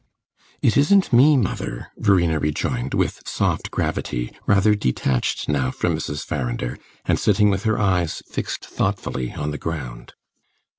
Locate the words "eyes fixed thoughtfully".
7.77-9.31